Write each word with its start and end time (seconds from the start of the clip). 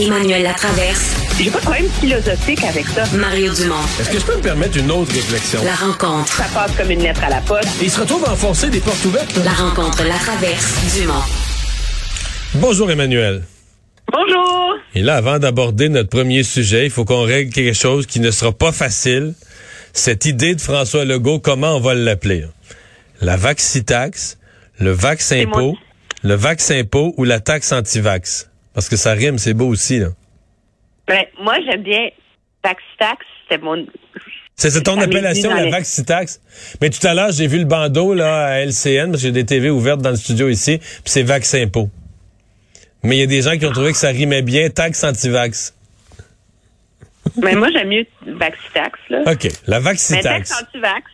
Emmanuel 0.00 0.42
Latraverse. 0.42 1.14
J'ai 1.38 1.50
pas 1.50 1.58
de 1.58 1.64
problème 1.64 1.88
philosophique 2.00 2.64
avec 2.64 2.86
ça. 2.86 3.04
Mario 3.16 3.52
Dumont. 3.52 3.74
Est-ce 4.00 4.08
que 4.08 4.18
je 4.18 4.24
peux 4.24 4.36
me 4.36 4.40
permettre 4.40 4.78
une 4.78 4.90
autre 4.90 5.12
réflexion? 5.12 5.62
La 5.62 5.74
rencontre. 5.74 6.32
Ça 6.32 6.46
passe 6.54 6.72
comme 6.76 6.90
une 6.90 7.02
lettre 7.02 7.22
à 7.22 7.28
la 7.28 7.40
poste. 7.42 7.68
Et 7.82 7.84
il 7.84 7.90
se 7.90 8.00
retrouve 8.00 8.24
à 8.24 8.32
enfoncer 8.32 8.70
des 8.70 8.80
portes 8.80 9.04
ouvertes. 9.04 9.38
La 9.44 9.52
rencontre, 9.52 10.02
la 10.04 10.16
traverse, 10.16 10.74
Dumont. 10.96 11.22
Bonjour 12.54 12.90
Emmanuel. 12.90 13.42
Bonjour. 14.10 14.74
Et 14.94 15.02
là, 15.02 15.16
avant 15.16 15.38
d'aborder 15.38 15.88
notre 15.88 16.08
premier 16.08 16.42
sujet, 16.42 16.86
il 16.86 16.90
faut 16.90 17.04
qu'on 17.04 17.22
règle 17.22 17.52
quelque 17.52 17.76
chose 17.76 18.06
qui 18.06 18.20
ne 18.20 18.30
sera 18.30 18.52
pas 18.52 18.72
facile. 18.72 19.34
Cette 19.92 20.24
idée 20.24 20.54
de 20.54 20.60
François 20.60 21.04
Legault, 21.04 21.40
comment 21.40 21.76
on 21.76 21.80
va 21.80 21.94
l'appeler? 21.94 22.46
La 23.20 23.36
vaccitax, 23.36 24.38
le 24.78 24.92
vax-impôt, 24.92 25.76
le 26.22 26.34
vax-impôt 26.34 27.14
ou 27.18 27.24
la 27.24 27.40
taxe 27.40 27.72
anti-vax? 27.72 28.49
Parce 28.74 28.88
que 28.88 28.96
ça 28.96 29.12
rime, 29.12 29.38
c'est 29.38 29.54
beau 29.54 29.66
aussi, 29.66 29.98
là. 29.98 30.08
Ben, 31.06 31.24
moi, 31.40 31.56
j'aime 31.66 31.82
bien 31.82 32.08
Tax-Tax. 32.62 33.24
C'est 33.50 33.60
mon. 33.62 33.86
C'est 34.56 34.82
ton 34.82 35.00
appellation, 35.00 35.54
la 35.54 35.70
vaccitax. 35.70 36.40
Mais 36.80 36.90
tout 36.90 37.04
à 37.06 37.14
l'heure, 37.14 37.32
j'ai 37.32 37.46
vu 37.46 37.58
le 37.58 37.64
bandeau 37.64 38.12
là 38.12 38.44
à 38.46 38.58
LCN, 38.60 39.10
parce 39.10 39.22
que 39.22 39.28
j'ai 39.28 39.32
des 39.32 39.46
TV 39.46 39.70
ouvertes 39.70 40.02
dans 40.02 40.10
le 40.10 40.16
studio 40.16 40.48
ici, 40.50 40.78
puis 40.78 41.00
c'est 41.06 41.22
vax-impôt. 41.22 41.88
Mais 43.02 43.16
il 43.16 43.20
y 43.20 43.22
a 43.22 43.26
des 43.26 43.40
gens 43.40 43.56
qui 43.56 43.64
ont 43.64 43.72
trouvé 43.72 43.92
que 43.92 43.98
ça 43.98 44.08
rimait 44.10 44.42
bien, 44.42 44.68
taxe 44.68 45.02
anti-vax. 45.02 45.74
Mais 47.42 47.54
moi, 47.54 47.68
j'aime 47.72 47.88
mieux 47.88 48.06
Vax-Tax, 48.26 48.98
là. 49.08 49.22
OK, 49.32 49.48
la 49.66 49.78
Mais 49.78 49.84
vaccitax. 49.84 50.22
taxe 50.50 50.62
anti-vax. 50.62 51.04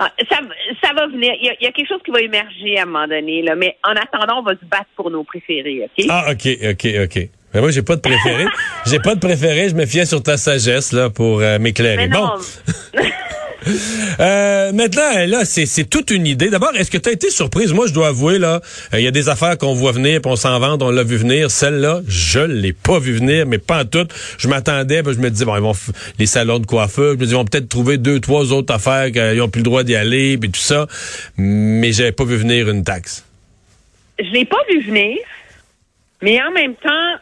Ah, 0.00 0.10
Ça, 0.28 0.38
ça 0.82 0.92
va 0.94 1.06
venir. 1.06 1.32
Il 1.40 1.46
y, 1.46 1.50
a, 1.50 1.54
il 1.60 1.64
y 1.64 1.66
a 1.68 1.72
quelque 1.72 1.88
chose 1.88 2.00
qui 2.04 2.10
va 2.10 2.20
émerger 2.20 2.78
à 2.78 2.82
un 2.82 2.86
moment 2.86 3.06
donné, 3.06 3.42
là. 3.42 3.54
Mais 3.54 3.76
en 3.84 3.92
attendant, 3.92 4.40
on 4.40 4.42
va 4.42 4.52
se 4.52 4.64
battre 4.64 4.88
pour 4.96 5.10
nos 5.10 5.22
préférés, 5.24 5.84
OK? 5.84 6.06
Ah, 6.08 6.30
OK, 6.30 6.48
OK, 6.70 6.88
OK. 7.04 7.28
Mais 7.52 7.60
moi, 7.60 7.70
j'ai 7.70 7.82
pas 7.82 7.96
de 7.96 8.00
préféré. 8.00 8.46
j'ai 8.86 8.98
pas 8.98 9.14
de 9.14 9.20
préféré. 9.20 9.68
Je 9.68 9.74
me 9.74 9.86
fiais 9.86 10.06
sur 10.06 10.22
ta 10.22 10.36
sagesse, 10.36 10.92
là, 10.92 11.10
pour 11.10 11.40
euh, 11.40 11.58
m'éclairer. 11.58 12.08
Bon. 12.08 12.30
Euh, 14.20 14.72
maintenant, 14.72 15.26
là, 15.26 15.44
c'est, 15.44 15.88
toute 15.88 16.10
une 16.10 16.26
idée. 16.26 16.50
D'abord, 16.50 16.74
est-ce 16.76 16.90
que 16.90 16.98
tu 16.98 17.08
as 17.08 17.12
été 17.12 17.30
surprise? 17.30 17.72
Moi, 17.72 17.86
je 17.86 17.92
dois 17.92 18.08
avouer, 18.08 18.38
là, 18.38 18.60
euh, 18.92 19.00
il 19.00 19.04
y 19.04 19.06
a 19.06 19.10
des 19.10 19.28
affaires 19.28 19.56
qu'on 19.58 19.74
voit 19.74 19.92
venir, 19.92 20.20
puis 20.20 20.30
on 20.30 20.36
s'en 20.36 20.58
vante, 20.58 20.82
on 20.82 20.90
l'a 20.90 21.02
vu 21.02 21.16
venir. 21.16 21.50
Celle-là, 21.50 22.00
je 22.06 22.40
l'ai 22.40 22.72
pas 22.72 22.98
vu 22.98 23.12
venir, 23.12 23.46
mais 23.46 23.58
pas 23.58 23.82
en 23.82 23.84
tout. 23.84 24.06
Je 24.38 24.48
m'attendais, 24.48 25.02
je 25.04 25.18
me 25.18 25.30
disais, 25.30 25.44
bon, 25.44 25.56
ils 25.56 25.62
vont 25.62 25.72
les 26.18 26.26
salons 26.26 26.58
de 26.58 26.66
coiffeur, 26.66 27.12
je 27.12 27.18
me 27.18 27.24
disais, 27.24 27.32
ils 27.32 27.38
vont 27.38 27.44
peut-être 27.44 27.68
trouver 27.68 27.98
deux, 27.98 28.20
trois 28.20 28.52
autres 28.52 28.74
affaires 28.74 29.12
qu'ils 29.12 29.40
ont 29.42 29.48
plus 29.48 29.60
le 29.60 29.64
droit 29.64 29.82
d'y 29.82 29.94
aller, 29.94 30.38
puis 30.38 30.50
tout 30.50 30.60
ça. 30.60 30.86
Mais 31.36 31.92
j'avais 31.92 32.12
pas 32.12 32.24
vu 32.24 32.36
venir 32.36 32.68
une 32.68 32.84
taxe. 32.84 33.24
je 34.18 34.30
l'ai 34.30 34.44
pas 34.44 34.62
vu 34.68 34.80
venir, 34.82 35.18
mais 36.22 36.40
en 36.42 36.50
même 36.50 36.74
temps, 36.76 37.16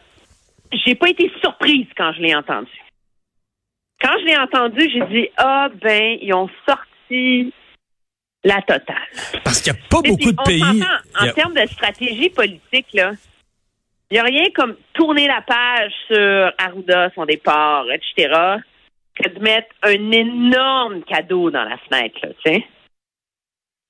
j'ai 0.85 0.95
pas 0.95 1.09
été 1.09 1.31
surprise 1.41 1.87
quand 1.97 2.11
je 2.13 2.21
l'ai 2.21 2.35
entendu. 2.35 2.69
Quand 4.01 4.13
je 4.19 4.25
l'ai 4.25 4.37
entendu, 4.37 4.89
j'ai 4.91 5.05
dit 5.13 5.29
ah 5.37 5.69
ben 5.81 6.17
ils 6.21 6.33
ont 6.33 6.49
sorti 6.67 7.53
la 8.43 8.61
totale. 8.61 8.95
Parce 9.43 9.61
qu'il 9.61 9.73
y 9.73 9.75
a 9.75 9.79
pas 9.89 9.99
Et 10.05 10.09
beaucoup 10.11 10.17
puis, 10.23 10.33
de 10.33 10.39
on 10.39 10.43
pays. 10.43 10.83
En 11.19 11.27
a- 11.27 11.31
termes 11.33 11.53
de 11.53 11.67
stratégie 11.67 12.29
politique 12.29 12.87
là, 12.93 13.11
il 14.11 14.15
y 14.15 14.19
a 14.19 14.23
rien 14.23 14.45
comme 14.55 14.75
tourner 14.93 15.27
la 15.27 15.41
page 15.41 15.91
sur 16.07 16.51
Arruda, 16.57 17.11
son 17.13 17.25
départ, 17.25 17.85
etc. 17.91 18.33
que 19.15 19.29
de 19.29 19.39
mettre 19.39 19.67
un 19.83 20.11
énorme 20.11 21.03
cadeau 21.03 21.51
dans 21.51 21.63
la 21.65 21.77
fenêtre, 21.77 22.17
là, 22.23 22.29
tu 22.43 22.51
sais. 22.53 22.65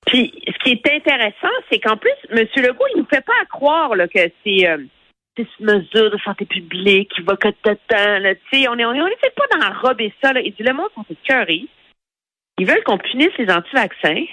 Puis, 0.06 0.32
ce 0.46 0.58
qui 0.64 0.70
est 0.72 0.92
intéressant, 0.94 1.48
c'est 1.70 1.78
qu'en 1.78 1.96
plus, 1.96 2.10
M. 2.30 2.38
Legault, 2.56 2.84
il 2.94 2.98
nous 3.00 3.06
fait 3.06 3.24
pas 3.24 3.44
croire 3.50 3.94
là, 3.94 4.08
que 4.08 4.18
c'est 4.44 4.66
euh, 4.68 4.78
c'est 5.36 5.46
une 5.60 5.66
mesure 5.66 6.10
de 6.10 6.18
santé 6.24 6.44
publique 6.44 7.10
qui 7.14 7.22
va 7.22 7.36
que 7.36 7.48
là, 8.18 8.34
tu 8.34 8.40
sais. 8.52 8.68
On 8.68 8.78
est, 8.78 8.84
on 8.84 8.92
est, 8.94 9.00
on 9.00 9.06
est 9.06 9.34
pas 9.36 9.46
dans 9.52 9.58
robe 9.80 10.00
ça, 10.22 10.32
là. 10.32 10.40
Il 10.40 10.52
dit, 10.52 10.62
le 10.62 10.72
monde 10.74 10.88
sont 10.94 11.04
écœurés. 11.10 11.64
Ils 12.58 12.66
veulent 12.66 12.82
qu'on 12.84 12.98
punisse 12.98 13.32
les 13.38 13.50
anti-vaccins. 13.50 14.24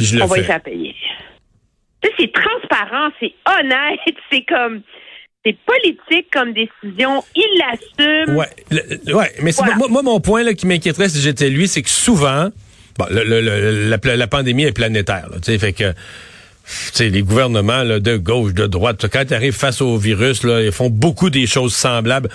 je 0.00 0.16
le 0.16 0.22
On 0.22 0.26
va 0.26 0.36
les 0.36 0.44
faire 0.44 0.62
payer. 0.62 0.94
C'est 2.18 2.32
transparent, 2.32 3.10
c'est 3.20 3.32
honnête, 3.46 4.00
c'est 4.30 4.44
comme... 4.44 4.82
C'est 5.44 5.56
politique 5.66 6.30
comme 6.32 6.52
décision. 6.52 7.24
Il 7.34 7.58
l'assume. 7.58 8.36
Ouais, 8.36 8.46
le- 8.70 9.12
ouais, 9.12 9.32
mais 9.42 9.50
Voilà. 9.50 9.74
moi, 9.74 9.88
moi, 9.88 10.02
mon 10.04 10.20
point 10.20 10.44
là 10.44 10.54
qui 10.54 10.68
m'inquiéterait 10.68 11.08
si 11.08 11.20
j'étais 11.20 11.50
lui, 11.50 11.66
c'est 11.66 11.82
que 11.82 11.88
souvent, 11.88 12.50
bon, 12.96 13.06
le- 13.10 13.88
la, 13.90 14.16
la 14.16 14.26
pandémie 14.28 14.62
est 14.62 14.72
planétaire, 14.72 15.28
là, 15.30 15.38
fait 15.58 15.72
que 15.72 15.92
tu 16.64 16.72
sais, 16.92 17.08
les 17.08 17.22
gouvernements 17.22 17.82
là, 17.82 18.00
de 18.00 18.16
gauche, 18.16 18.54
de 18.54 18.66
droite, 18.66 19.06
quand 19.12 19.24
ils 19.28 19.34
arrivent 19.34 19.54
face 19.54 19.80
au 19.80 19.96
virus, 19.96 20.44
là, 20.44 20.62
ils 20.62 20.72
font 20.72 20.90
beaucoup 20.90 21.30
des 21.30 21.46
choses 21.46 21.74
semblables. 21.74 22.28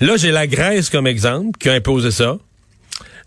Là, 0.00 0.16
j'ai 0.16 0.30
la 0.30 0.46
Grèce 0.46 0.90
comme 0.90 1.06
exemple 1.06 1.58
qui 1.58 1.68
a 1.68 1.72
imposé 1.74 2.10
ça. 2.10 2.38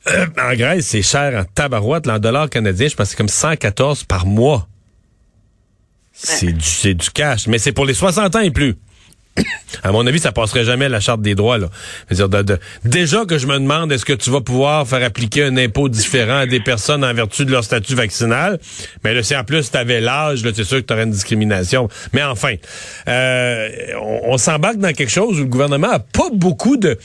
Euh, 0.08 0.26
en 0.42 0.56
Grèce, 0.56 0.88
c'est 0.88 1.02
cher 1.02 1.40
en 1.40 1.44
tabarouette, 1.44 2.08
en 2.08 2.20
dollars 2.20 2.50
canadiens, 2.50 2.88
je 2.88 2.96
pense 2.96 3.08
que 3.08 3.12
c'est 3.12 3.18
comme 3.18 3.28
114 3.28 4.04
par 4.04 4.26
mois. 4.26 4.68
C'est 6.14 6.52
du, 6.52 6.66
c'est 6.66 6.96
du 6.96 7.12
cash, 7.12 7.48
mais 7.48 7.60
c'est 7.60 7.72
pour 7.72 7.86
les 7.86 7.94
60 7.94 8.36
ans 8.36 8.40
et 8.40 8.52
plus. 8.52 8.76
À 9.84 9.92
mon 9.92 10.06
avis, 10.08 10.20
ça 10.20 10.32
passerait 10.32 10.66
jamais 10.66 10.86
à 10.86 10.90
la 10.90 11.00
charte 11.00 11.22
des 11.22 11.36
droits. 11.36 11.58
Là. 11.58 11.68
Dire, 12.12 12.28
de- 12.30 12.42
de- 12.42 12.60
déjà 12.84 13.26
que 13.26 13.38
je 13.38 13.46
me 13.48 13.54
demande 13.60 13.92
est-ce 13.92 14.06
que 14.06 14.14
tu 14.14 14.30
vas 14.32 14.42
pouvoir 14.42 14.88
faire 14.88 15.04
appliquer 15.04 15.44
un 15.44 15.56
impôt 15.58 15.88
différent 15.90 16.40
à 16.40 16.46
des 16.46 16.60
personnes 16.60 17.04
en 17.06 17.14
vertu 17.14 17.46
de 17.46 17.52
leur 17.52 17.64
statut 17.64 17.94
vaccinal? 17.96 18.60
Mais 19.04 19.14
là, 19.14 19.22
si 19.24 19.36
en 19.36 19.44
plus 19.44 19.70
tu 19.72 19.78
avais 19.78 20.02
l'âge, 20.02 20.44
là, 20.44 20.52
c'est 20.56 20.64
sûr 20.64 20.78
que 20.78 20.84
tu 20.86 20.94
aurais 20.94 21.04
une 21.04 21.12
discrimination. 21.12 21.88
Mais 22.14 22.24
enfin, 22.24 22.56
euh, 23.08 23.70
on, 24.02 24.34
on 24.34 24.38
s'embarque 24.38 24.78
dans 24.78 24.94
quelque 24.94 25.12
chose 25.12 25.38
où 25.40 25.44
le 25.44 25.50
gouvernement 25.50 25.92
a 25.92 26.00
pas 26.00 26.30
beaucoup 26.34 26.78
de, 26.78 26.98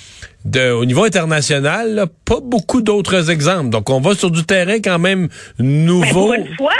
de 0.44 0.70
au 0.70 0.84
niveau 0.84 1.04
international, 1.04 1.94
là, 1.94 2.06
pas 2.24 2.40
beaucoup 2.42 2.80
d'autres 2.82 3.30
exemples. 3.30 3.68
Donc, 3.70 3.90
on 3.90 4.00
va 4.00 4.14
sur 4.14 4.30
du 4.30 4.44
terrain 4.44 4.78
quand 4.82 4.98
même 4.98 5.28
Mais 5.58 5.64
nouveau. 5.66 6.26
pour 6.26 6.34
une 6.34 6.56
fois. 6.56 6.72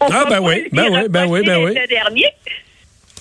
on 0.00 0.06
Ah, 0.10 0.24
ben 0.28 0.36
pas 0.36 0.40
oui, 0.40 0.64
ben 0.72 0.86
oui, 0.90 1.00
ben 1.08 1.26
oui, 1.26 1.42
ben 1.44 1.62
oui. 1.64 1.74
Dernier. 1.88 2.26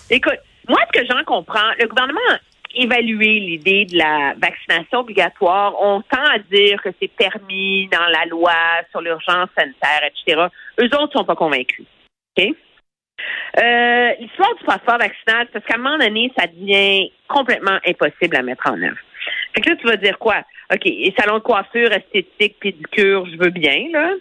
Écoute, 0.10 0.40
moi, 0.72 0.80
ce 0.94 1.02
que 1.02 1.06
j'en 1.06 1.24
comprends, 1.26 1.70
le 1.80 1.88
gouvernement 1.88 2.20
a 2.30 2.38
évalué 2.74 3.42
l'idée 3.42 3.84
de 3.84 3.98
la 3.98 4.34
vaccination 4.38 5.00
obligatoire. 5.00 5.76
On 5.82 6.02
tend 6.02 6.24
à 6.24 6.40
dire 6.40 6.82
que 6.82 6.90
c'est 6.98 7.12
permis 7.12 7.90
dans 7.90 8.08
la 8.08 8.26
loi 8.28 8.54
sur 8.92 9.02
l'urgence 9.02 9.50
sanitaire, 9.58 10.02
etc. 10.06 10.48
Eux 10.80 10.90
autres 10.98 11.12
sont 11.12 11.26
pas 11.26 11.36
convaincus. 11.36 11.86
OK? 12.38 12.46
Euh, 13.60 14.12
L'histoire 14.22 14.56
du 14.56 14.64
passeport 14.66 14.98
vaccinal, 14.98 15.48
parce 15.52 15.66
qu'à 15.66 15.76
un 15.76 15.82
moment 15.82 15.98
donné, 15.98 16.32
ça 16.38 16.48
devient 16.48 17.12
complètement 17.28 17.78
impossible 17.86 18.38
à 18.38 18.42
mettre 18.42 18.70
en 18.70 18.82
œuvre. 18.82 18.98
Fait 19.54 19.60
que 19.60 19.70
là, 19.72 19.76
tu 19.76 19.88
vas 19.88 19.98
dire 19.98 20.18
quoi? 20.18 20.38
OK, 20.74 20.86
les 20.86 21.14
salons 21.20 21.40
de 21.40 21.44
coiffure, 21.44 21.92
esthétique, 21.92 22.60
pédicure, 22.62 23.26
je 23.26 23.38
veux 23.38 23.50
bien, 23.50 23.90
là. 23.92 24.14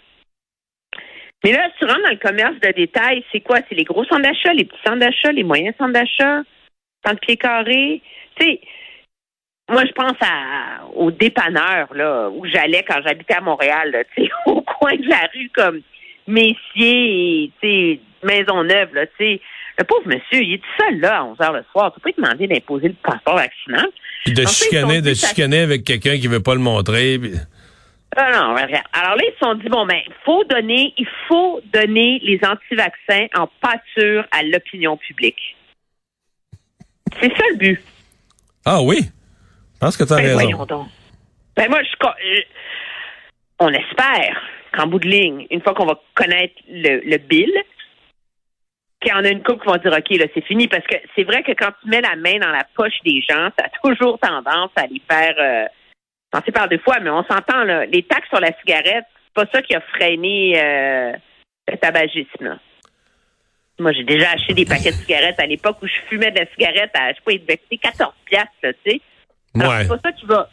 Mais 1.44 1.52
là, 1.52 1.68
si 1.72 1.78
tu 1.78 1.84
rentres 1.86 2.02
dans 2.02 2.10
le 2.10 2.16
commerce 2.16 2.60
de 2.60 2.72
détail, 2.72 3.24
c'est 3.32 3.40
quoi? 3.40 3.60
C'est 3.68 3.74
les 3.74 3.84
gros 3.84 4.04
centres 4.04 4.22
d'achat, 4.22 4.52
les 4.52 4.64
petits 4.64 4.80
centres 4.84 4.98
d'achat, 4.98 5.32
les 5.32 5.42
moyens 5.44 5.74
centres 5.78 5.92
d'achat, 5.92 6.42
centres 7.04 7.20
pieds 7.20 7.36
carrés. 7.36 8.02
Tu 8.38 8.44
sais, 8.46 8.60
moi, 9.70 9.84
je 9.86 9.92
pense 9.92 10.16
à, 10.20 10.84
au 10.94 11.10
dépanneur, 11.10 11.94
là, 11.94 12.28
où 12.30 12.44
j'allais 12.46 12.84
quand 12.86 13.00
j'habitais 13.06 13.34
à 13.34 13.40
Montréal, 13.40 13.90
là, 13.90 14.04
tu 14.14 14.24
sais, 14.24 14.30
au 14.46 14.60
coin 14.62 14.94
de 14.96 15.08
la 15.08 15.28
rue, 15.32 15.50
comme 15.54 15.80
Messier 16.26 17.52
tu 17.60 17.68
sais, 17.68 18.00
Maisonneuve, 18.22 18.94
là, 18.94 19.06
tu 19.06 19.12
sais. 19.18 19.40
Le 19.78 19.84
pauvre 19.84 20.06
monsieur, 20.06 20.42
il 20.42 20.54
est 20.54 20.58
tout 20.58 20.84
seul, 20.84 21.00
là, 21.00 21.20
à 21.20 21.24
11 21.24 21.40
heures 21.40 21.52
le 21.54 21.64
soir. 21.72 21.90
Tu 21.94 22.00
peux 22.00 22.10
pas 22.10 22.16
lui 22.16 22.22
demander 22.22 22.46
d'imposer 22.48 22.88
le 22.88 22.94
passeport 23.02 23.36
vaccinal. 23.36 23.86
Puis 24.26 24.34
de 24.34 24.42
En 24.42 24.46
chicaner, 24.46 25.00
de 25.00 25.14
chicaner 25.14 25.60
avec 25.60 25.84
quelqu'un 25.84 26.18
qui 26.18 26.26
veut 26.26 26.42
pas 26.42 26.52
le 26.54 26.60
montrer. 26.60 27.18
puis- 27.18 27.32
Ah 28.16 28.30
non, 28.32 28.54
regarde. 28.54 28.84
Alors 28.92 29.16
là, 29.16 29.22
ils 29.24 29.32
se 29.32 29.38
sont 29.38 29.54
dit, 29.54 29.68
bon, 29.68 29.86
ben, 29.86 30.00
faut 30.24 30.42
donner, 30.44 30.92
il 30.96 31.06
faut 31.28 31.60
donner 31.72 32.18
les 32.22 32.40
anti-vaccins 32.44 33.26
en 33.36 33.46
pâture 33.60 34.26
à 34.32 34.42
l'opinion 34.42 34.96
publique. 34.96 35.56
C'est 37.20 37.30
ça 37.36 37.44
le 37.52 37.56
but. 37.56 37.80
Ah 38.64 38.80
oui? 38.82 38.98
Je 39.74 39.78
pense 39.78 39.96
que 39.96 40.04
tu 40.04 40.12
as 40.12 40.16
Ben, 40.16 40.36
raison. 40.36 40.64
donc. 40.66 40.88
Ben, 41.56 41.68
moi, 41.70 41.80
je, 41.82 42.06
euh, 42.06 42.40
on 43.60 43.68
espère 43.68 44.40
qu'en 44.72 44.86
bout 44.86 44.98
de 44.98 45.08
ligne, 45.08 45.46
une 45.50 45.60
fois 45.62 45.74
qu'on 45.74 45.86
va 45.86 46.00
connaître 46.14 46.54
le, 46.68 47.00
le 47.08 47.16
bill, 47.18 47.52
qu'il 49.00 49.10
y 49.12 49.14
en 49.14 49.24
a 49.24 49.28
une 49.28 49.42
couple 49.42 49.62
qui 49.64 49.68
vont 49.68 49.76
dire, 49.76 49.92
OK, 49.96 50.10
là, 50.18 50.26
c'est 50.34 50.44
fini. 50.44 50.68
Parce 50.68 50.86
que 50.86 50.96
c'est 51.16 51.24
vrai 51.24 51.42
que 51.42 51.52
quand 51.52 51.70
tu 51.82 51.88
mets 51.88 52.00
la 52.02 52.16
main 52.16 52.38
dans 52.38 52.50
la 52.50 52.64
poche 52.74 52.98
des 53.04 53.22
gens, 53.28 53.48
ça 53.58 53.66
a 53.66 53.88
toujours 53.88 54.18
tendance 54.18 54.70
à 54.76 54.86
les 54.86 55.00
faire 55.10 55.34
euh, 55.38 55.64
penser 56.30 56.52
par 56.52 56.68
deux 56.68 56.78
fois, 56.78 57.00
mais 57.00 57.10
on 57.10 57.24
s'entend, 57.24 57.64
là. 57.64 57.86
Les 57.86 58.02
taxes 58.02 58.28
sur 58.28 58.40
la 58.40 58.52
cigarette, 58.60 59.04
c'est 59.24 59.34
pas 59.34 59.46
ça 59.52 59.62
qui 59.62 59.74
a 59.74 59.80
freiné 59.80 60.60
euh, 60.62 61.12
le 61.68 61.76
tabagisme, 61.76 62.44
là. 62.44 62.58
Moi, 63.78 63.92
j'ai 63.92 64.04
déjà 64.04 64.32
acheté 64.32 64.52
des 64.52 64.66
paquets 64.66 64.90
de 64.90 64.96
cigarettes 64.96 65.40
à 65.40 65.46
l'époque 65.46 65.78
où 65.82 65.86
je 65.86 65.94
fumais 66.08 66.30
de 66.30 66.38
la 66.40 66.46
cigarette 66.52 66.90
à, 66.94 67.10
je 67.10 67.14
sais 67.16 67.22
pas, 67.24 67.32
il 67.32 67.40
devait 67.40 67.56
coûter 67.56 67.78
14 67.78 68.12
piastres, 68.26 68.52
là, 68.62 68.72
tu 68.74 68.90
sais. 68.90 69.00
Alors, 69.58 69.72
Ouais. 69.72 69.82
c'est 69.82 69.88
pas 69.88 69.98
ça 70.04 70.12
qui 70.12 70.26
va. 70.26 70.50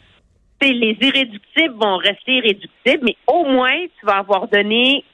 tu 0.60 0.66
sais, 0.66 0.72
les 0.72 0.96
irréductibles 1.00 1.74
vont 1.74 1.96
rester 1.98 2.32
irréductibles, 2.32 3.04
mais 3.04 3.16
au 3.26 3.44
moins, 3.44 3.76
tu 4.00 4.06
vas 4.06 4.16
avoir 4.18 4.48
donné 4.48 5.04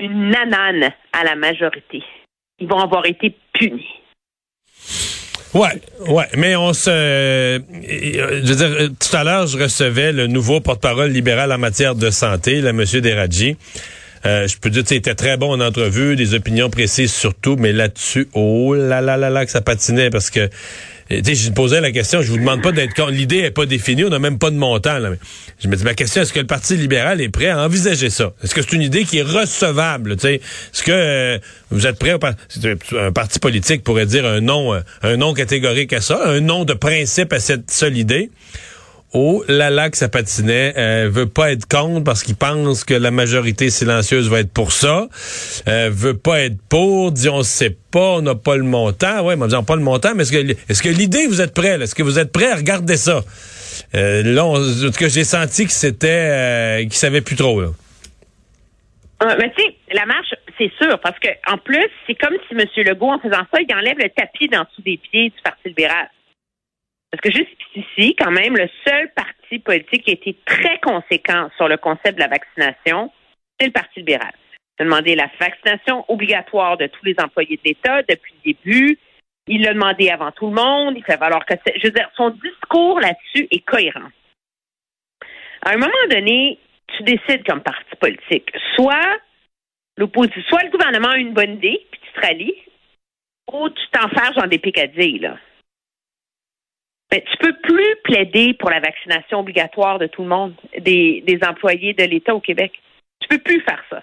une 0.00 0.30
nanane 0.30 0.90
à 1.12 1.24
la 1.24 1.34
majorité. 1.36 2.02
Ils 2.58 2.66
vont 2.68 2.78
avoir 2.80 3.04
été 3.06 3.36
punis. 3.52 3.86
Ouais, 5.54 5.80
ouais, 6.08 6.26
mais 6.36 6.56
on 6.56 6.74
se, 6.74 6.90
euh, 6.90 7.58
je 7.82 8.52
veux 8.52 8.56
dire, 8.56 8.66
euh, 8.66 8.88
tout 8.88 9.16
à 9.16 9.24
l'heure, 9.24 9.46
je 9.46 9.58
recevais 9.58 10.12
le 10.12 10.26
nouveau 10.26 10.60
porte-parole 10.60 11.10
libéral 11.10 11.50
en 11.52 11.58
matière 11.58 11.94
de 11.94 12.10
santé, 12.10 12.60
le 12.60 12.74
Monsieur 12.74 13.00
Deradji. 13.00 13.56
Euh, 14.26 14.46
je 14.46 14.58
peux 14.58 14.68
dire, 14.68 14.82
il 14.90 14.96
était 14.96 15.14
très 15.14 15.36
bon 15.38 15.52
en 15.52 15.60
entrevue, 15.60 16.16
des 16.16 16.34
opinions 16.34 16.68
précises 16.68 17.14
surtout, 17.14 17.56
mais 17.56 17.72
là-dessus, 17.72 18.28
oh 18.34 18.74
là 18.74 19.00
là 19.00 19.16
là 19.16 19.30
là 19.30 19.46
que 19.46 19.50
ça 19.50 19.62
patinait 19.62 20.10
parce 20.10 20.28
que 20.28 20.50
je 21.10 21.50
posais 21.50 21.80
la 21.80 21.90
question, 21.90 22.22
je 22.22 22.30
vous 22.30 22.38
demande 22.38 22.62
pas 22.62 22.72
d'être 22.72 22.94
con. 22.94 23.08
L'idée 23.08 23.38
est 23.38 23.50
pas 23.50 23.66
définie, 23.66 24.04
on 24.04 24.10
n'a 24.10 24.18
même 24.18 24.38
pas 24.38 24.50
de 24.50 24.56
montant. 24.56 24.98
Là. 24.98 25.10
Je 25.58 25.68
me 25.68 25.76
dis, 25.76 25.84
ma 25.84 25.94
question, 25.94 26.22
est-ce 26.22 26.32
que 26.32 26.40
le 26.40 26.46
Parti 26.46 26.76
libéral 26.76 27.20
est 27.20 27.28
prêt 27.28 27.48
à 27.48 27.64
envisager 27.64 28.10
ça? 28.10 28.32
Est-ce 28.42 28.54
que 28.54 28.62
c'est 28.62 28.72
une 28.72 28.82
idée 28.82 29.04
qui 29.04 29.18
est 29.18 29.22
recevable? 29.22 30.12
Est-ce 30.12 30.82
que 30.82 30.92
euh, 30.92 31.38
vous 31.70 31.86
êtes 31.86 31.98
prêt? 31.98 32.16
Un 32.98 33.12
parti 33.12 33.38
politique 33.38 33.82
pourrait 33.84 34.06
dire 34.06 34.26
un 34.26 34.40
non, 34.40 34.74
euh, 34.74 34.80
un 35.02 35.16
non 35.16 35.34
catégorique 35.34 35.92
à 35.92 36.00
ça, 36.00 36.20
un 36.26 36.40
non 36.40 36.64
de 36.64 36.74
principe 36.74 37.32
à 37.32 37.40
cette 37.40 37.70
seule 37.70 37.96
idée? 37.96 38.30
Oh 39.14 39.42
là 39.48 39.70
là 39.70 39.88
que 39.88 39.96
ça 39.96 40.10
patinait, 40.10 40.74
euh, 40.76 41.08
veut 41.10 41.28
pas 41.28 41.50
être 41.50 41.66
contre 41.66 42.04
parce 42.04 42.22
qu'il 42.22 42.36
pense 42.36 42.84
que 42.84 42.92
la 42.92 43.10
majorité 43.10 43.70
silencieuse 43.70 44.28
va 44.28 44.40
être 44.40 44.52
pour 44.52 44.70
ça. 44.70 45.08
Euh, 45.66 45.88
veut 45.90 46.16
pas 46.16 46.40
être 46.40 46.58
pour, 46.68 47.10
dit 47.10 47.30
on 47.30 47.42
sait 47.42 47.74
pas, 47.90 48.16
on 48.16 48.20
n'a 48.20 48.34
pas 48.34 48.56
le 48.56 48.64
montant. 48.64 49.24
Ouais, 49.24 49.34
mais 49.36 49.54
on 49.54 49.64
pas 49.64 49.76
le 49.76 49.82
montant, 49.82 50.14
mais 50.14 50.24
est-ce 50.24 50.32
que 50.32 50.56
est-ce 50.68 50.82
que 50.82 50.90
l'idée 50.90 51.26
vous 51.26 51.40
êtes 51.40 51.54
prêt 51.54 51.80
Est-ce 51.80 51.94
que 51.94 52.02
vous 52.02 52.18
êtes 52.18 52.32
prêt 52.32 52.50
à 52.50 52.56
regarder 52.56 52.98
ça? 52.98 53.22
Euh, 53.94 54.22
Là, 54.22 54.44
en 54.44 54.56
tout 54.56 54.90
cas, 54.98 55.08
j'ai 55.08 55.24
senti 55.24 55.64
que 55.64 55.72
c'était 55.72 56.08
euh, 56.08 56.82
qu'il 56.82 56.92
savait 56.92 57.22
plus 57.22 57.36
trop 57.36 57.62
là. 57.62 57.68
Ah, 59.20 59.34
mais 59.38 59.50
tu 59.56 59.62
sais, 59.62 59.74
la 59.92 60.04
marche, 60.06 60.34
c'est 60.58 60.70
sûr, 60.80 61.00
parce 61.00 61.18
que 61.18 61.28
en 61.50 61.56
plus, 61.58 61.88
c'est 62.06 62.14
comme 62.14 62.36
si 62.48 62.54
M. 62.54 62.66
Legault, 62.84 63.10
en 63.10 63.18
faisant 63.18 63.42
ça, 63.52 63.58
il 63.60 63.74
enlève 63.74 63.98
le 63.98 64.10
tapis 64.10 64.48
dans 64.48 64.60
dessous 64.60 64.82
des 64.82 64.98
pieds 64.98 65.30
du 65.30 65.42
Parti 65.42 65.68
libéral. 65.68 66.08
Parce 67.10 67.22
que 67.22 67.30
juste 67.30 67.56
ici, 67.74 68.14
quand 68.16 68.30
même, 68.30 68.56
le 68.56 68.68
seul 68.86 69.10
parti 69.14 69.58
politique 69.58 70.04
qui 70.04 70.10
a 70.10 70.14
été 70.14 70.36
très 70.44 70.78
conséquent 70.80 71.48
sur 71.56 71.68
le 71.68 71.76
concept 71.76 72.16
de 72.16 72.20
la 72.20 72.28
vaccination, 72.28 73.10
c'est 73.58 73.66
le 73.66 73.72
Parti 73.72 74.00
libéral. 74.00 74.32
Il 74.78 74.82
a 74.82 74.84
demandé 74.84 75.14
la 75.14 75.30
vaccination 75.40 76.04
obligatoire 76.08 76.76
de 76.76 76.86
tous 76.86 77.04
les 77.04 77.16
employés 77.18 77.56
de 77.56 77.62
l'État 77.64 78.02
depuis 78.02 78.34
le 78.44 78.52
début. 78.52 78.98
Il 79.46 79.62
l'a 79.62 79.72
demandé 79.72 80.10
avant 80.10 80.30
tout 80.32 80.46
le 80.46 80.54
monde. 80.54 80.94
Il 80.96 81.04
fait 81.04 81.16
valoir 81.16 81.44
que 81.46 81.54
je 81.76 81.86
veux 81.86 81.92
dire, 81.92 82.10
son 82.16 82.30
discours 82.30 83.00
là-dessus 83.00 83.48
est 83.50 83.64
cohérent. 83.64 84.10
À 85.62 85.70
un 85.72 85.78
moment 85.78 85.90
donné, 86.10 86.58
tu 86.96 87.02
décides 87.02 87.44
comme 87.46 87.62
parti 87.62 87.96
politique. 87.98 88.52
Soit 88.76 89.18
l'opposition, 89.96 90.42
soit 90.48 90.62
le 90.64 90.70
gouvernement 90.70 91.08
a 91.08 91.16
une 91.16 91.32
bonne 91.32 91.54
idée, 91.54 91.84
puis 91.90 92.00
tu 92.00 92.12
te 92.12 92.26
rallies, 92.26 92.62
ou 93.52 93.68
tu 93.70 93.82
t'enfermes 93.90 94.34
dans 94.36 94.46
des 94.46 94.58
picadilles, 94.58 95.18
là. 95.18 95.36
Mais 97.10 97.24
tu 97.30 97.36
peux 97.38 97.54
plus 97.62 97.96
plaider 98.04 98.54
pour 98.54 98.70
la 98.70 98.80
vaccination 98.80 99.40
obligatoire 99.40 99.98
de 99.98 100.06
tout 100.06 100.22
le 100.22 100.28
monde, 100.28 100.54
des, 100.78 101.22
des 101.26 101.40
employés 101.42 101.94
de 101.94 102.04
l'État 102.04 102.34
au 102.34 102.40
Québec. 102.40 102.72
Tu 103.20 103.28
peux 103.28 103.38
plus 103.38 103.60
faire 103.62 103.82
ça. 103.88 104.02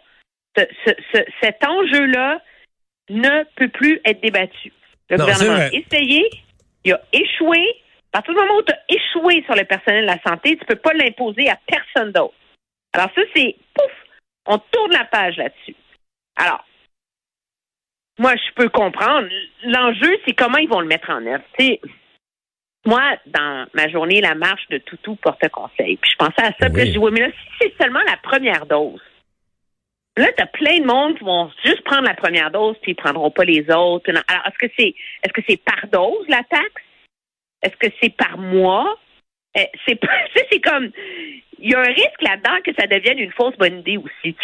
cet 1.42 1.63
enjeu-là 1.63 2.42
ne 3.10 3.44
peut 3.56 3.69
plus 3.69 4.02
être 4.06 4.22
débattu. 4.22 4.74
Le 5.10 5.18
gouvernement 5.18 5.62
a 5.62 5.68
essayé, 5.68 6.28
il 6.84 6.94
a 6.94 7.02
échoué. 7.13 7.81
À 8.12 8.22
partir 8.22 8.34
du 8.34 8.40
moment 8.40 8.57
où 8.57 8.63
tu 8.63 8.74
as 8.74 8.81
échoué 8.90 9.44
sur 9.44 9.56
le 9.56 9.66
personnel 9.66 10.04
de 10.04 10.08
la 10.08 10.22
santé, 10.25 10.58
tu 10.58 10.66
peux 10.66 10.78
pas 10.78 10.94
l'imposer 10.94 11.50
à 11.50 11.60
personne 11.68 12.12
d'autre. 12.12 12.34
Alors 12.94 13.10
ça, 13.13 13.22
c'est 13.36 13.56
pouf, 13.74 13.92
on 14.46 14.58
tourne 14.58 14.94
la 14.94 15.06
page 15.06 15.38
là-dessus. 15.38 15.75
Alors, 16.38 16.66
moi, 18.18 18.34
je 18.36 18.54
peux 18.56 18.69
comprendre. 18.69 19.28
L'enjeu, 19.63 20.18
c'est 20.25 20.34
comment 20.34 20.58
ils 20.58 20.69
vont 20.69 20.80
le 20.80 20.88
mettre 20.88 21.10
en 21.10 21.25
œuvre. 21.25 21.44
Moi, 22.86 23.18
dans 23.26 23.66
ma 23.74 23.90
journée, 23.90 24.22
la 24.22 24.36
marche 24.36 24.68
de 24.70 24.78
Toutou 24.78 25.16
porte 25.16 25.48
conseil. 25.50 25.98
Puis 25.98 26.12
je 26.12 26.18
pensais 26.18 26.44
à 26.44 26.54
ça, 26.60 26.70
puis 26.70 26.88
je 26.88 26.92
dis, 26.92 26.98
oui, 26.98 27.12
mais 27.12 27.22
là, 27.22 27.30
si 27.30 27.50
c'est 27.60 27.84
seulement 27.84 28.04
la 28.06 28.18
première 28.18 28.66
dose, 28.66 29.02
là, 30.18 30.32
tu 30.32 30.44
as 30.44 30.48
plein 30.48 30.80
de 30.80 30.86
monde 30.86 31.18
qui 31.18 31.24
vont 31.24 31.52
juste 31.64 31.84
prendre 31.84 32.04
la 32.04 32.14
première 32.14 32.52
dose, 32.52 32.76
puis 32.82 32.92
ils 32.92 32.96
prendront 32.96 33.32
pas 33.32 33.44
les 33.44 33.70
autres. 33.72 34.10
Alors, 34.10 34.48
est-ce 34.48 34.68
que 34.68 34.74
c'est 34.78 34.96
est-ce 35.24 35.34
que 35.34 35.42
c'est 35.48 35.58
par 35.58 35.88
dose 35.92 36.26
la 36.28 36.44
taxe? 36.44 36.84
Est-ce 37.62 37.76
que 37.78 37.94
c'est 38.02 38.16
par 38.16 38.38
mois? 38.38 38.98
Eh, 39.56 39.68
c'est 39.88 40.00
c'est 40.52 40.60
comme 40.60 40.90
il 41.60 41.72
y 41.72 41.74
a 41.74 41.80
un 41.80 41.84
risque 41.84 42.22
là-dedans 42.22 42.57
que 42.66 42.72
ça 42.78 42.86
devienne 42.86 43.18
une 43.18 43.31
fausse 43.31 43.56
bonne 43.57 43.80
idée 43.80 43.98
aussi. 43.98 44.36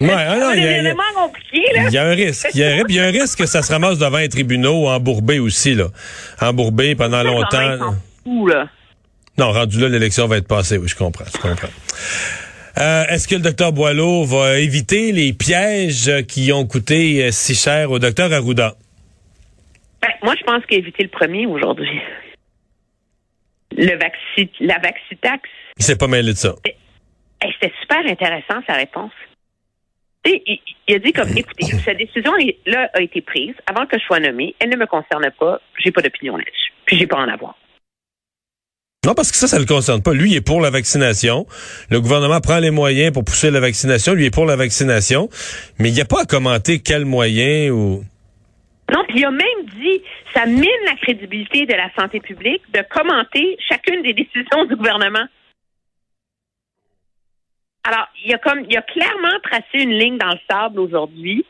Ouais, 0.00 0.10
ah 0.10 0.52
il 0.56 0.62
y, 0.62 0.88
a, 0.88 0.94
compliqué, 1.14 1.62
là. 1.72 1.84
Il 1.86 1.94
y 1.94 1.98
a 1.98 2.04
un 2.04 2.14
risque. 2.14 2.48
Il 2.52 2.60
y 2.60 2.64
a, 2.64 2.82
y 2.88 2.98
a 2.98 3.04
un 3.04 3.10
risque 3.10 3.38
que 3.38 3.46
ça 3.46 3.62
se 3.62 3.72
ramasse 3.72 3.98
devant 3.98 4.18
les 4.18 4.28
tribunaux 4.28 4.88
embourbé 4.88 5.38
aussi, 5.38 5.74
là. 5.74 5.86
Embourbé 6.40 6.94
pendant 6.94 7.22
longtemps. 7.22 7.94
Fou, 8.24 8.46
là. 8.48 8.68
Non, 9.38 9.52
rendu 9.52 9.80
là, 9.80 9.88
l'élection 9.88 10.26
va 10.26 10.38
être 10.38 10.48
passée. 10.48 10.76
Oui, 10.76 10.88
je 10.88 10.96
comprends. 10.96 11.24
Je 11.24 11.40
comprends. 11.40 11.68
Euh, 12.78 13.04
Est-ce 13.08 13.28
que 13.28 13.36
le 13.36 13.42
docteur 13.42 13.72
Boileau 13.72 14.24
va 14.24 14.58
éviter 14.58 15.12
les 15.12 15.32
pièges 15.32 16.10
qui 16.26 16.52
ont 16.52 16.66
coûté 16.66 17.24
euh, 17.24 17.30
si 17.30 17.54
cher 17.54 17.90
au 17.90 17.98
docteur 17.98 18.32
Arruda? 18.32 18.74
Ben, 20.02 20.08
moi, 20.22 20.34
je 20.38 20.44
pense 20.44 20.66
qu'il 20.66 20.76
a 20.76 20.80
évité 20.80 21.04
le 21.04 21.08
premier 21.08 21.46
aujourd'hui 21.46 22.00
le 23.76 23.98
la 24.60 24.78
vaccitax. 24.78 25.48
Il 25.78 25.84
s'est 25.84 25.96
pas 25.96 26.08
mêlé 26.08 26.32
de 26.32 26.38
ça. 26.38 26.54
C'était 27.42 27.72
super 27.80 27.98
intéressant, 28.06 28.62
sa 28.66 28.74
réponse. 28.74 29.12
Il, 30.24 30.60
il, 30.86 30.94
a 30.94 30.98
dit 30.98 31.12
comme, 31.12 31.36
écoutez, 31.36 31.64
cette 31.84 31.98
décision-là 31.98 32.90
a 32.94 33.02
été 33.02 33.20
prise 33.20 33.54
avant 33.66 33.86
que 33.86 33.98
je 33.98 34.04
sois 34.04 34.20
nommé. 34.20 34.54
Elle 34.60 34.70
ne 34.70 34.76
me 34.76 34.86
concerne 34.86 35.28
pas. 35.38 35.60
J'ai 35.78 35.90
pas 35.90 36.02
d'opinion 36.02 36.36
là-dessus. 36.36 36.72
Puis 36.86 36.98
j'ai 36.98 37.06
pas 37.06 37.18
en 37.18 37.28
avoir. 37.28 37.56
Non, 39.04 39.14
parce 39.14 39.32
que 39.32 39.36
ça, 39.36 39.48
ça 39.48 39.58
le 39.58 39.64
concerne 39.64 40.00
pas. 40.00 40.14
Lui, 40.14 40.30
il 40.30 40.36
est 40.36 40.40
pour 40.40 40.60
la 40.60 40.70
vaccination. 40.70 41.44
Le 41.90 42.00
gouvernement 42.00 42.40
prend 42.40 42.60
les 42.60 42.70
moyens 42.70 43.12
pour 43.12 43.24
pousser 43.24 43.50
la 43.50 43.58
vaccination. 43.58 44.14
Lui 44.14 44.26
est 44.26 44.30
pour 44.30 44.46
la 44.46 44.54
vaccination. 44.54 45.28
Mais 45.80 45.88
il 45.88 45.94
n'y 45.94 46.00
a 46.00 46.04
pas 46.04 46.22
à 46.22 46.24
commenter 46.24 46.78
quels 46.78 47.04
moyens 47.04 47.72
ou... 47.72 48.04
Non, 48.92 49.04
puis 49.08 49.20
il 49.20 49.24
a 49.24 49.30
même 49.30 49.64
dit, 49.76 50.02
ça 50.34 50.44
mine 50.46 50.68
la 50.84 50.94
crédibilité 50.96 51.64
de 51.64 51.72
la 51.72 51.90
santé 51.98 52.20
publique 52.20 52.62
de 52.72 52.82
commenter 52.90 53.56
chacune 53.68 54.02
des 54.02 54.12
décisions 54.14 54.64
du 54.66 54.76
gouvernement. 54.76 55.26
Alors, 57.84 58.06
il 58.24 58.32
a 58.32 58.38
comme, 58.38 58.64
il 58.68 58.76
a 58.76 58.82
clairement 58.82 59.40
tracé 59.42 59.82
une 59.82 59.98
ligne 59.98 60.18
dans 60.18 60.30
le 60.30 60.38
sable 60.48 60.78
aujourd'hui 60.78 61.44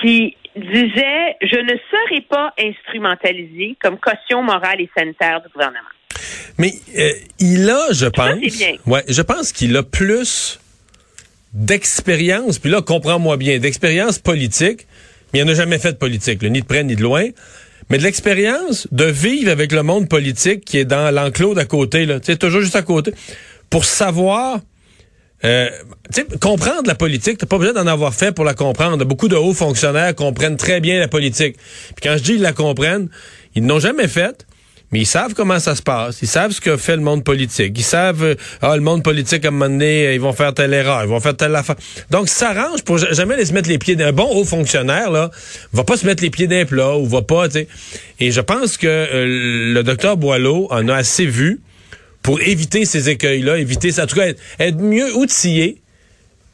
qui 0.00 0.36
disait, 0.54 1.36
je 1.40 1.58
ne 1.58 1.76
serai 1.90 2.20
pas 2.22 2.52
instrumentalisé 2.58 3.76
comme 3.80 3.98
caution 3.98 4.42
morale 4.42 4.80
et 4.80 4.90
sanitaire 4.96 5.40
du 5.40 5.48
gouvernement. 5.48 5.88
Mais 6.58 6.72
euh, 6.96 7.10
il 7.40 7.68
a, 7.68 7.92
je 7.92 8.06
pense, 8.06 8.86
ouais, 8.86 9.02
je 9.08 9.22
pense 9.22 9.52
qu'il 9.52 9.76
a 9.76 9.82
plus 9.82 10.60
d'expérience, 11.52 12.58
puis 12.58 12.70
là, 12.70 12.80
comprends-moi 12.80 13.36
bien, 13.36 13.58
d'expérience 13.58 14.18
politique 14.18 14.86
il 15.32 15.44
n'en 15.44 15.52
a 15.52 15.54
jamais 15.54 15.78
fait 15.78 15.92
de 15.92 15.98
politique, 15.98 16.42
ni 16.42 16.60
de 16.60 16.66
près 16.66 16.84
ni 16.84 16.96
de 16.96 17.02
loin. 17.02 17.28
Mais 17.90 17.98
de 17.98 18.02
l'expérience 18.02 18.86
de 18.92 19.04
vivre 19.04 19.50
avec 19.50 19.72
le 19.72 19.82
monde 19.82 20.08
politique 20.08 20.64
qui 20.64 20.78
est 20.78 20.84
dans 20.84 21.12
l'enclos 21.14 21.54
d'à 21.54 21.64
côté, 21.64 22.06
là, 22.06 22.20
toujours 22.20 22.60
juste 22.60 22.76
à 22.76 22.82
côté, 22.82 23.12
pour 23.70 23.84
savoir 23.84 24.60
euh, 25.44 25.68
comprendre 26.40 26.86
la 26.86 26.94
politique, 26.94 27.38
t'as 27.38 27.46
pas 27.46 27.58
besoin 27.58 27.74
d'en 27.74 27.86
avoir 27.86 28.14
fait 28.14 28.32
pour 28.32 28.44
la 28.44 28.54
comprendre. 28.54 29.04
Beaucoup 29.04 29.28
de 29.28 29.36
hauts 29.36 29.54
fonctionnaires 29.54 30.14
comprennent 30.14 30.56
très 30.56 30.80
bien 30.80 31.00
la 31.00 31.08
politique. 31.08 31.56
Puis 31.96 32.02
quand 32.08 32.16
je 32.16 32.22
dis 32.22 32.34
ils 32.34 32.42
la 32.42 32.52
comprennent, 32.52 33.08
ils 33.54 33.64
n'ont 33.64 33.80
jamais 33.80 34.08
fait 34.08 34.46
mais 34.92 35.00
ils 35.00 35.06
savent 35.06 35.34
comment 35.34 35.58
ça 35.58 35.74
se 35.74 35.82
passe. 35.82 36.20
Ils 36.22 36.28
savent 36.28 36.52
ce 36.52 36.60
que 36.60 36.76
fait 36.76 36.96
le 36.96 37.02
monde 37.02 37.24
politique. 37.24 37.72
Ils 37.76 37.84
savent, 37.84 38.22
euh, 38.22 38.34
ah, 38.60 38.76
le 38.76 38.82
monde 38.82 39.02
politique, 39.02 39.44
à 39.44 39.48
un 39.48 39.50
moment 39.50 39.68
donné, 39.68 40.06
euh, 40.06 40.14
ils 40.14 40.20
vont 40.20 40.32
faire 40.32 40.52
telle 40.52 40.74
erreur, 40.74 41.02
ils 41.02 41.08
vont 41.08 41.20
faire 41.20 41.36
telle 41.36 41.56
affaire. 41.56 41.76
Donc, 42.10 42.28
ça 42.28 42.50
arrange 42.50 42.82
pour 42.82 42.98
jamais 42.98 43.36
les 43.36 43.46
se 43.46 43.52
mettre 43.52 43.68
les 43.68 43.78
pieds 43.78 43.96
d'un 43.96 44.12
bon 44.12 44.28
haut 44.30 44.44
fonctionnaire, 44.44 45.10
là, 45.10 45.30
va 45.72 45.84
pas 45.84 45.96
se 45.96 46.06
mettre 46.06 46.22
les 46.22 46.30
pieds 46.30 46.46
d'un 46.46 46.64
plat 46.64 46.96
ou 46.96 47.06
va 47.06 47.22
pas, 47.22 47.48
tu 47.48 47.54
sais. 47.54 47.68
Et 48.20 48.30
je 48.30 48.40
pense 48.40 48.76
que 48.76 48.86
euh, 48.86 49.72
le 49.74 49.82
docteur 49.82 50.16
Boileau 50.16 50.68
en 50.70 50.88
a 50.88 50.94
assez 50.94 51.26
vu 51.26 51.60
pour 52.22 52.40
éviter 52.40 52.84
ces 52.84 53.08
écueils-là, 53.08 53.58
éviter 53.58 53.90
ça, 53.90 54.04
en 54.04 54.06
tout 54.06 54.16
cas, 54.16 54.28
être 54.60 54.78
mieux 54.78 55.14
outillé 55.16 55.81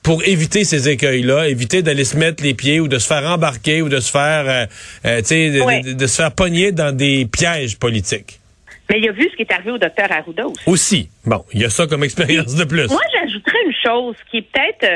pour 0.09 0.27
éviter 0.27 0.65
ces 0.65 0.89
écueils-là, 0.89 1.49
éviter 1.49 1.83
d'aller 1.83 2.05
se 2.05 2.17
mettre 2.17 2.43
les 2.43 2.55
pieds 2.55 2.81
ou 2.81 2.89
de 2.89 2.97
se 2.97 3.07
faire 3.07 3.31
embarquer 3.31 3.83
ou 3.83 3.91
de 3.91 4.01
se 4.01 4.11
faire, 4.11 4.49
euh, 4.49 4.65
euh, 5.05 5.19
tu 5.19 5.25
sais, 5.27 5.51
de, 5.51 6.07
se 6.07 6.23
faire 6.23 6.35
pogner 6.35 6.73
dans 6.73 6.97
des 6.97 7.27
pièges 7.31 7.79
politiques. 7.79 8.41
Mais 8.89 9.01
il 9.01 9.09
a 9.11 9.13
vu 9.13 9.29
ce 9.31 9.37
qui 9.37 9.43
est 9.43 9.53
arrivé 9.53 9.71
au 9.71 9.77
docteur 9.77 10.11
Arruda 10.11 10.47
aussi. 10.47 10.63
Aussi. 10.67 11.11
Bon, 11.27 11.45
il 11.53 11.61
y 11.61 11.67
a 11.67 11.69
ça 11.69 11.87
comme 11.87 12.05
expérience 12.05 12.55
de 12.55 12.65
plus. 12.65 12.89
Moi, 12.89 13.03
j'ajouterais 13.13 13.59
une 13.67 13.75
chose 13.85 14.17
qui 14.31 14.39
est 14.39 14.51
peut-être, 14.51 14.91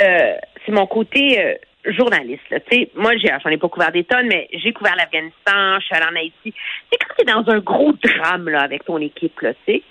euh, 0.00 0.34
c'est 0.66 0.72
mon 0.72 0.86
côté 0.86 1.56
journaliste. 1.86 2.44
Là. 2.50 2.58
Moi, 2.96 3.12
j'en 3.16 3.48
ai, 3.48 3.56
pas 3.56 3.68
couvert 3.70 3.90
des 3.90 4.04
tonnes, 4.04 4.26
mais 4.26 4.48
j'ai 4.52 4.74
couvert 4.74 4.96
l'Afghanistan, 4.96 5.80
je 5.80 5.86
suis 5.86 5.94
allée 5.94 6.12
en 6.12 6.16
Haïti. 6.16 6.52
C'est 6.92 6.98
quand 6.98 7.14
tu 7.16 7.22
es 7.22 7.32
dans 7.32 7.50
un 7.50 7.60
gros 7.60 7.94
drame 7.94 8.50
là, 8.50 8.60
avec 8.60 8.84
ton 8.84 8.98
équipe, 8.98 9.40
là, 9.40 9.54
tu 9.66 9.76
sais, 9.76 9.82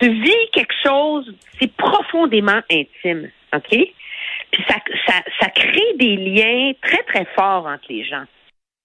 tu 0.00 0.10
vis 0.10 0.50
quelque 0.52 0.74
chose, 0.84 1.34
c'est 1.60 1.72
profondément 1.76 2.60
intime. 2.70 3.30
OK? 3.54 3.68
Puis 3.70 4.64
ça, 4.68 4.76
ça, 5.06 5.14
ça 5.40 5.48
crée 5.50 5.94
des 5.96 6.16
liens 6.16 6.72
très, 6.80 7.02
très 7.04 7.26
forts 7.34 7.66
entre 7.66 7.84
les 7.88 8.04
gens. 8.04 8.24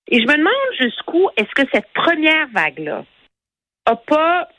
Et 0.08 0.20
je 0.20 0.28
me 0.28 0.38
demande 0.38 0.54
jusqu'où 0.80 1.30
est-ce 1.38 1.52
que 1.56 1.68
cette 1.74 1.92
première 1.94 2.48
vague-là 2.54 3.06
a 3.86 3.96
pas 3.96 4.50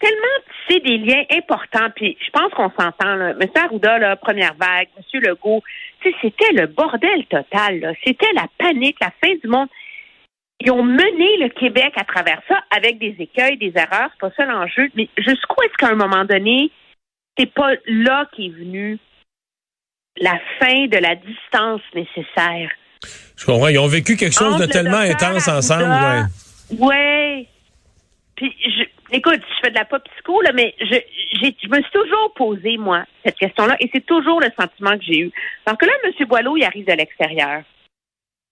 tellement 0.00 0.44
tissé 0.66 0.80
des 0.80 0.98
liens 0.98 1.24
importants. 1.30 1.90
Puis 1.94 2.16
je 2.20 2.30
pense 2.30 2.52
qu'on 2.52 2.70
s'entend, 2.70 3.14
là. 3.14 3.30
M. 3.40 3.48
Arruda, 3.54 3.98
la 3.98 4.16
première 4.16 4.54
vague, 4.54 4.88
M. 4.96 5.20
Legault, 5.22 5.62
c'était 6.02 6.52
le 6.52 6.66
bordel 6.66 7.24
total. 7.26 7.94
C'était 8.04 8.32
la 8.34 8.46
panique, 8.58 8.96
la 9.00 9.12
fin 9.22 9.34
du 9.42 9.48
monde. 9.48 9.68
Ils 10.64 10.70
ont 10.70 10.82
mené 10.82 11.36
le 11.38 11.50
Québec 11.50 11.92
à 11.96 12.04
travers 12.04 12.40
ça 12.48 12.64
avec 12.74 12.98
des 12.98 13.14
écueils, 13.18 13.58
des 13.58 13.72
erreurs, 13.76 14.08
c'est 14.12 14.20
pas 14.20 14.30
ça 14.36 14.46
l'enjeu. 14.46 14.90
Mais 14.94 15.08
jusqu'où 15.18 15.62
est-ce 15.62 15.76
qu'à 15.78 15.88
un 15.88 15.94
moment 15.94 16.24
donné, 16.24 16.70
c'est 17.38 17.52
pas 17.52 17.72
là 17.86 18.26
qu'est 18.34 18.48
venue 18.48 18.98
la 20.16 20.38
fin 20.58 20.86
de 20.86 20.96
la 20.96 21.16
distance 21.16 21.82
nécessaire? 21.94 22.70
Je 23.36 23.44
comprends. 23.44 23.68
Ils 23.68 23.78
ont 23.78 23.88
vécu 23.88 24.16
quelque 24.16 24.34
chose 24.34 24.56
de 24.58 24.66
tellement 24.66 24.98
intense 24.98 25.48
ensemble. 25.48 26.28
Ouais. 26.70 26.78
ouais. 26.78 27.48
Puis, 28.36 28.56
je, 28.64 28.84
écoute, 29.14 29.40
je 29.40 29.60
fais 29.62 29.70
de 29.70 29.76
la 29.76 29.84
pop 29.84 30.02
psycho, 30.02 30.40
là, 30.40 30.52
mais 30.52 30.74
je, 30.80 30.96
je 31.32 31.68
me 31.68 31.82
suis 31.82 31.92
toujours 31.92 32.32
posé, 32.34 32.78
moi, 32.78 33.04
cette 33.24 33.36
question-là, 33.36 33.76
et 33.80 33.90
c'est 33.92 34.04
toujours 34.06 34.40
le 34.40 34.48
sentiment 34.58 34.96
que 34.96 35.04
j'ai 35.04 35.18
eu. 35.18 35.32
Parce 35.64 35.76
que 35.76 35.86
là, 35.86 35.92
M. 36.04 36.26
Boileau, 36.26 36.56
il 36.56 36.64
arrive 36.64 36.86
de 36.86 36.92
l'extérieur. 36.92 37.62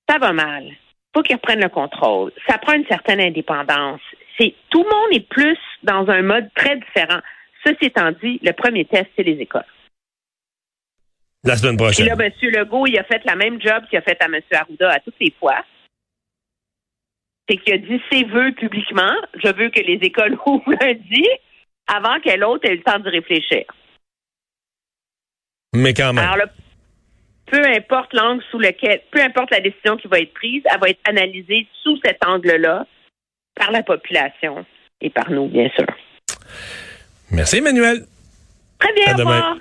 Ça 0.09 0.19
va 0.19 0.33
mal. 0.33 0.73
Faut 1.15 1.23
qu'il 1.23 1.37
reprenne 1.37 1.61
le 1.61 1.69
contrôle. 1.69 2.33
Ça 2.49 2.59
prend 2.59 2.73
une 2.73 2.87
certaine 2.87 3.21
indépendance. 3.21 4.01
C'est 4.39 4.55
tout 4.71 4.83
le 4.83 4.89
monde 4.89 5.13
est 5.13 5.29
plus 5.29 5.59
dans 5.83 6.09
un 6.09 6.23
mode 6.23 6.49
très 6.55 6.77
différent. 6.77 7.21
Ceci 7.65 7.87
étant 7.87 8.11
dit, 8.23 8.41
le 8.43 8.53
premier 8.53 8.85
test, 8.85 9.09
c'est 9.15 9.23
les 9.23 9.39
écoles. 9.41 9.65
La 11.45 11.57
semaine 11.57 11.77
prochaine. 11.77 12.07
Et 12.07 12.09
là, 12.09 12.17
M. 12.19 12.33
Legault, 12.51 12.87
il 12.87 12.99
a 12.99 13.05
fait 13.05 13.25
la 13.25 13.37
même 13.37 13.61
job 13.61 13.85
qu'il 13.89 13.99
a 13.99 14.03
fait 14.03 14.21
à 14.23 14.27
M. 14.27 14.41
Arruda 14.53 14.91
à 14.91 15.01
toutes 15.01 15.19
les 15.21 15.33
fois. 15.39 15.65
C'est 17.49 17.57
qu'il 17.57 17.75
a 17.75 17.79
dit 17.79 18.01
ses 18.11 18.25
vœux 18.25 18.53
publiquement. 18.53 19.15
Je 19.43 19.49
veux 19.49 19.69
que 19.71 19.81
les 19.81 19.99
écoles 20.03 20.39
ouvrent 20.47 20.73
lundi 20.81 21.27
avant 21.89 22.21
que 22.21 22.37
l'autre 22.39 22.69
ait 22.69 22.75
eu 22.75 22.77
le 22.77 22.83
temps 22.83 23.01
de 23.01 23.11
réfléchir. 23.11 23.65
Mais 25.75 25.95
quand 25.95 26.13
même. 26.13 26.25
Alors, 26.25 26.47
peu 27.53 27.63
importe 27.67 28.15
l'angle 28.15 28.43
sous 28.51 28.59
lequel, 28.59 29.03
peu 29.11 29.21
importe 29.21 29.51
la 29.51 29.61
décision 29.61 29.99
qui 29.99 30.09
va 30.09 30.19
être 30.19 30.33
prise, 30.33 30.63
elle 30.65 30.81
va 30.81 30.89
être 30.89 31.01
analysée 31.05 31.67
sous 31.83 31.99
cet 32.03 32.25
angle-là 32.27 32.87
par 33.55 33.71
la 33.71 33.83
population 33.83 34.65
et 35.03 35.11
par 35.11 35.31
nous, 35.31 35.49
bien 35.49 35.69
sûr. 35.77 35.87
Merci, 37.31 37.59
Emmanuel. 37.59 38.07
Très 38.79 38.93
bien, 38.95 39.15
au 39.15 39.19
revoir. 39.19 39.57